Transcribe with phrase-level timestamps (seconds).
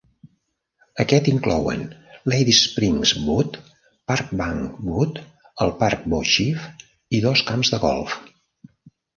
[1.01, 1.83] Aquest inclouen
[2.33, 3.59] Ladies'Spring Wood,
[4.13, 5.21] Parkbank Wood,
[5.67, 6.67] el Parc Beauchief,
[7.19, 8.19] i dos camps de golf.